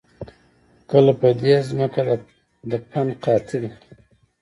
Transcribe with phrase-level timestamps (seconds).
[0.89, 2.03] کله په دې زمکه
[2.69, 3.69] د فن قحطي ده